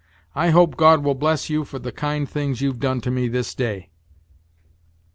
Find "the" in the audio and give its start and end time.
1.77-1.91